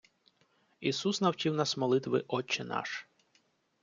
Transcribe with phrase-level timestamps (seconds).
[0.79, 3.07] Ісус навчив нас молитви Отче наш.